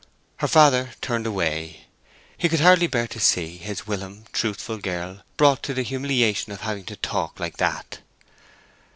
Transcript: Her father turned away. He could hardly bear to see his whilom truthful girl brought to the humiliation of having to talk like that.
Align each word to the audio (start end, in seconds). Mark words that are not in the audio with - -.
Her 0.37 0.47
father 0.47 0.93
turned 0.99 1.27
away. 1.27 1.81
He 2.35 2.49
could 2.49 2.59
hardly 2.59 2.87
bear 2.87 3.07
to 3.07 3.19
see 3.19 3.57
his 3.59 3.85
whilom 3.85 4.25
truthful 4.33 4.79
girl 4.79 5.21
brought 5.37 5.61
to 5.61 5.75
the 5.75 5.83
humiliation 5.83 6.51
of 6.51 6.61
having 6.61 6.85
to 6.85 6.95
talk 6.95 7.39
like 7.39 7.57
that. 7.57 7.99